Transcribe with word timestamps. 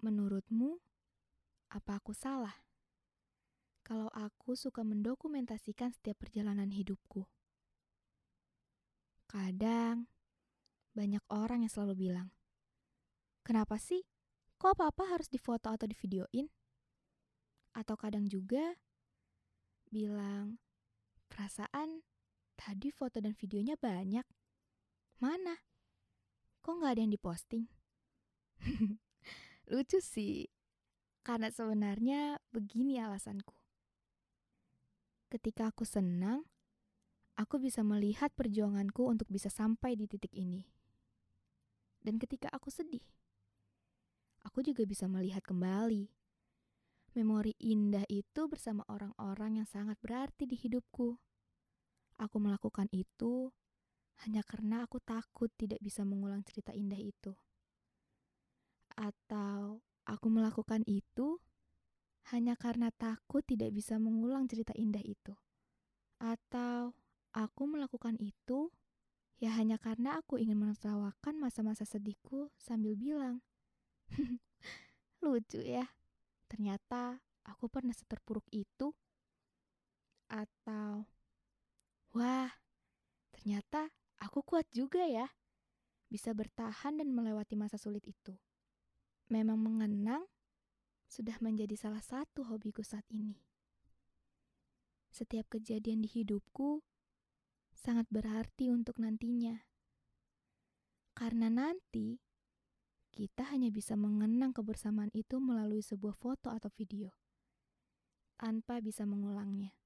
Menurutmu, 0.00 0.80
apa 1.76 2.00
aku 2.00 2.16
salah? 2.16 2.56
Kalau 3.84 4.08
aku 4.16 4.56
suka 4.56 4.80
mendokumentasikan 4.80 5.92
setiap 5.92 6.24
perjalanan 6.24 6.72
hidupku. 6.72 7.28
Kadang, 9.28 10.08
banyak 10.96 11.20
orang 11.28 11.68
yang 11.68 11.72
selalu 11.72 12.08
bilang, 12.08 12.32
Kenapa 13.44 13.76
sih? 13.76 14.00
Kok 14.56 14.76
apa-apa 14.76 15.16
harus 15.16 15.28
difoto 15.28 15.68
atau 15.68 15.84
divideoin? 15.84 16.48
Atau 17.76 17.96
kadang 18.00 18.24
juga 18.24 18.76
bilang, 19.92 20.60
perasaan 21.28 22.04
tadi 22.56 22.88
foto 22.88 23.20
dan 23.20 23.36
videonya 23.36 23.76
banyak. 23.76 24.24
Mana? 25.20 25.60
Kok 26.64 26.72
nggak 26.80 26.92
ada 26.96 27.00
yang 27.04 27.12
diposting? 27.12 27.64
Lucu 29.70 30.02
sih, 30.02 30.50
karena 31.22 31.46
sebenarnya 31.54 32.42
begini 32.50 32.98
alasanku. 32.98 33.54
Ketika 35.30 35.70
aku 35.70 35.86
senang, 35.86 36.42
aku 37.38 37.62
bisa 37.62 37.86
melihat 37.86 38.34
perjuanganku 38.34 39.06
untuk 39.06 39.30
bisa 39.30 39.46
sampai 39.46 39.94
di 39.94 40.10
titik 40.10 40.34
ini. 40.34 40.66
Dan 42.02 42.18
ketika 42.18 42.50
aku 42.50 42.66
sedih, 42.66 43.06
aku 44.42 44.66
juga 44.66 44.82
bisa 44.82 45.06
melihat 45.06 45.46
kembali 45.46 46.10
memori 47.14 47.58
indah 47.58 48.06
itu 48.06 48.46
bersama 48.46 48.86
orang-orang 48.86 49.62
yang 49.62 49.68
sangat 49.70 49.98
berarti 49.98 50.46
di 50.46 50.54
hidupku. 50.54 51.18
Aku 52.20 52.36
melakukan 52.38 52.86
itu 52.94 53.50
hanya 54.26 54.44
karena 54.44 54.84
aku 54.84 55.00
takut 55.02 55.50
tidak 55.56 55.80
bisa 55.80 56.04
mengulang 56.06 56.44
cerita 56.44 56.70
indah 56.70 57.00
itu. 57.00 57.34
Melakukan 60.30 60.86
itu 60.86 61.42
hanya 62.30 62.54
karena 62.54 62.94
takut 62.94 63.42
tidak 63.42 63.74
bisa 63.74 63.98
mengulang 63.98 64.46
cerita 64.46 64.70
indah 64.78 65.02
itu. 65.02 65.34
Atau 66.22 66.94
aku 67.34 67.62
melakukan 67.66 68.14
itu 68.22 68.70
ya 69.42 69.50
hanya 69.58 69.74
karena 69.82 70.22
aku 70.22 70.38
ingin 70.38 70.54
menertawakan 70.54 71.34
masa-masa 71.34 71.82
sedihku 71.82 72.54
sambil 72.62 72.94
bilang, 72.94 73.42
lucu 75.24 75.58
ya, 75.66 75.90
ternyata 76.46 77.18
aku 77.42 77.66
pernah 77.66 77.90
seterpuruk 77.90 78.46
itu. 78.54 78.94
Atau, 80.30 81.10
wah, 82.14 82.54
ternyata 83.34 83.90
aku 84.22 84.46
kuat 84.46 84.70
juga 84.70 85.02
ya, 85.02 85.26
bisa 86.06 86.30
bertahan 86.30 87.02
dan 87.02 87.10
melewati 87.10 87.58
masa 87.58 87.82
sulit 87.82 88.06
itu 88.06 88.38
memang 89.30 89.56
mengenang 89.56 90.26
sudah 91.06 91.38
menjadi 91.42 91.74
salah 91.78 92.02
satu 92.02 92.46
hobiku 92.46 92.84
saat 92.84 93.06
ini. 93.10 93.38
Setiap 95.10 95.50
kejadian 95.50 96.06
di 96.06 96.10
hidupku 96.10 96.86
sangat 97.74 98.06
berarti 98.10 98.70
untuk 98.70 99.00
nantinya. 99.02 99.66
Karena 101.16 101.50
nanti 101.50 102.22
kita 103.10 103.50
hanya 103.50 103.74
bisa 103.74 103.98
mengenang 103.98 104.54
kebersamaan 104.54 105.10
itu 105.16 105.42
melalui 105.42 105.82
sebuah 105.82 106.14
foto 106.14 106.54
atau 106.54 106.70
video 106.70 107.10
tanpa 108.38 108.78
bisa 108.78 109.02
mengulangnya. 109.04 109.79